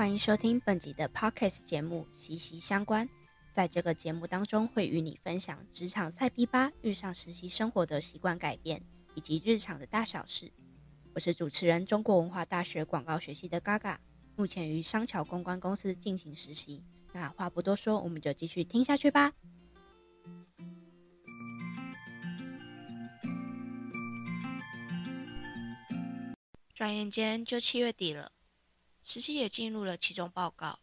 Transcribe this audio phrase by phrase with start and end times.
[0.00, 3.06] 欢迎收听本集的 Podcast 节目《息息相关》。
[3.52, 8.82] 在这个节目当中，会与你分享职场菜逼吧遇上实习生活的习惯改变，
[9.14, 10.50] 以及日常的大小事。
[11.14, 13.98] 我是主持人，中国文化大学广告学系的 Gaga，
[14.36, 16.82] 目前于商桥公关公司进行实习。
[17.12, 19.34] 那话不多说，我们就继续听下去吧。
[26.72, 28.32] 转眼间就七月底了，
[29.12, 30.78] 实习也进入了期中报告。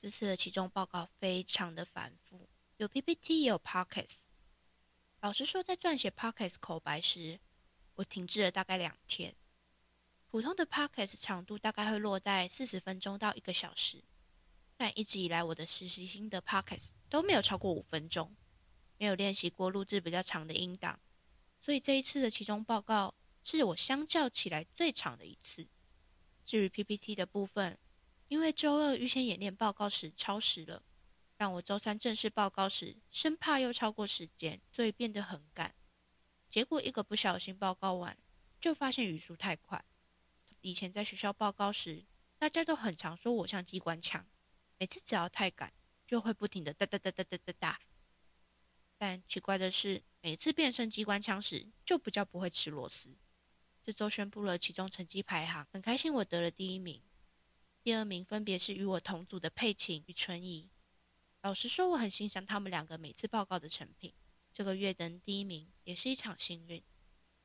[0.00, 2.48] 这次的期中报告非常的繁复，
[2.78, 4.20] 有 PPT 也有 Pockets。
[5.20, 7.38] 老实说，在撰写 Pockets 口白时，
[7.96, 9.34] 我停滞了大概两天。
[10.30, 14.02] 普通的 Pockets 长度大概会落在四十分钟到一个小时，
[14.78, 18.34] 但一直以来我的实习心得 Pockets 都没有超过五分钟，
[18.96, 20.98] 没有练习过录制比较长的音档，
[21.60, 23.14] 所以这一次的期中报告。
[23.44, 25.66] 是我相较起来最长的一次。
[26.52, 27.78] 至于 PPT 的部分，
[28.28, 30.82] 因为周二预先演练报告时超时了，
[31.38, 35.74] 让我周三正式报告时生怕又超过时间，所以变得很赶。
[36.50, 38.18] 结果一个不小心报告完，
[38.60, 39.82] 就发现语速太快。
[40.60, 42.04] 以前在学校报告时，
[42.36, 44.28] 大家都很常说我像机关枪，
[44.76, 45.72] 每次只要太赶，
[46.06, 47.80] 就会不停的哒哒哒哒哒哒哒。
[48.98, 53.16] 但奇怪的是，每次变身机关枪时，就比较不会吃螺丝。
[53.82, 57.02] 这周宣布了其中成绩排行，很开心我得了第一名，
[57.82, 60.70] 第二名分别是与我同组的佩琴与春怡。
[61.42, 64.14] 老实说，我很欣赏他们两个每次报告的成品。
[64.52, 66.80] 这个月的第一名也是一场幸运。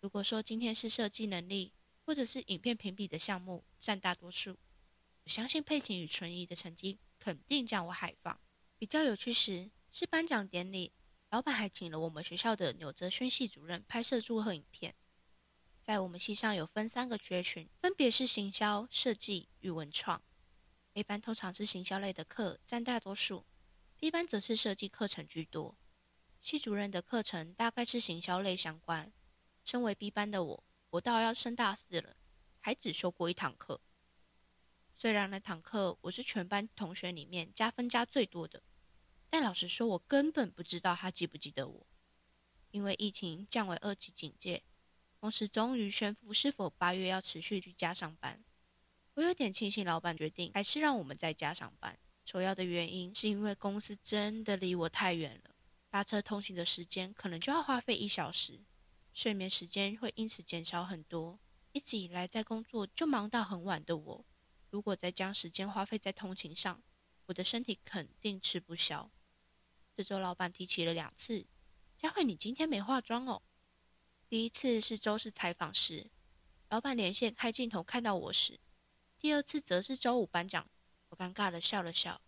[0.00, 1.72] 如果说今天是设计能力
[2.04, 4.58] 或者是影片评比的项目占大多数，
[5.24, 8.38] 我相信佩琴与春怡的成绩肯定将我海放。
[8.76, 10.92] 比较有趣时是颁奖典礼，
[11.30, 14.94] 老板还请了我们学校的纽泽宣系主任拍摄祝贺影片。
[15.86, 20.20] 在我们系上有分三个学群，分别是行销、设计与文创。
[20.94, 23.46] A 班通常是行销类的课占大多数
[23.96, 25.76] ，B 班则是设计课程居多。
[26.40, 29.12] 系主任的课程大概是行销类相关。
[29.64, 32.16] 身为 B 班的我，我到要升大四了，
[32.58, 33.80] 还只修过一堂课。
[34.92, 38.60] 虽然那堂课我是全班同学里面加分加最多的，
[39.30, 41.86] 但老实说，我根本不知道他记不记得我，
[42.72, 44.64] 因为疫情降为二级警戒。
[45.26, 48.44] 同时，终于宣布是否八月要持续居家上班。
[49.14, 51.98] 我有点庆幸，老板决定还是让我们在家上班。
[52.24, 55.50] 首要的原因是因为公司真的离我太远了，
[55.90, 58.60] 搭车通行的时间可能就要花费一小时，
[59.12, 61.40] 睡眠时间会因此减少很多。
[61.72, 64.24] 一直以来在工作就忙到很晚的我，
[64.70, 66.80] 如果再将时间花费在通勤上，
[67.26, 69.10] 我的身体肯定吃不消。
[69.96, 71.44] 这周老板提起了两次
[71.98, 73.42] ：“佳慧，你今天没化妆哦。”
[74.28, 76.10] 第一次是周四采访时，
[76.70, 78.58] 老板连线开镜头看到我时；
[79.20, 80.68] 第二次则是周五颁奖，
[81.10, 82.20] 我尴尬的笑了笑。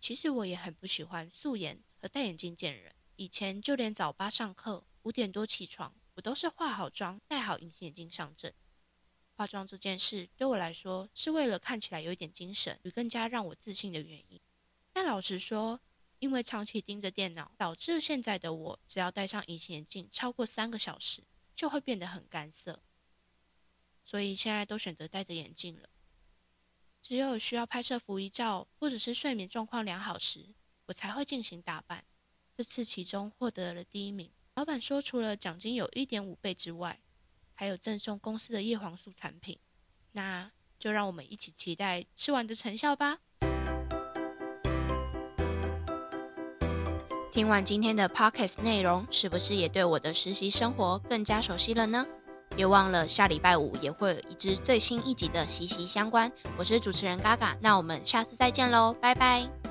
[0.00, 2.94] 其实我也很不喜欢素颜和戴眼镜见人。
[3.16, 8.54] 以前就连早八上课五点多起床，我都是化好妆、戴好隐形眼镜上阵。
[9.34, 14.40] 化妆这件事对我来说是为了看起来有一点精神与更加让我自信的原因。
[14.94, 15.78] 但老实说，
[16.20, 21.22] 因为长期盯着电脑，导致现在的我只要戴上隐形眼镜超过三个小时。
[21.54, 22.82] 就会变得很干涩，
[24.04, 25.88] 所以现在都选择戴着眼镜了。
[27.00, 30.54] 只有需要拍摄服仪照或者是睡眠状况良好时，
[30.86, 32.04] 我才会进行打扮。
[32.56, 37.00] 这次其中获得了第一名，老板说除了奖金有一点五倍之外，
[37.54, 39.58] 还有赠送公司的叶黄素产品。
[40.12, 43.20] 那就让我们一起期待吃完的成效吧。
[47.34, 52.06] 听完今天的 p o c k e t 内容，是不是也对我的实习生活更加熟悉了呢？
[52.54, 56.30] 别忘了下礼拜五也会有一支最新一集的息息相关。
[56.56, 59.63] 我是主持人嘎嘎，那我们下次再见喽，拜拜。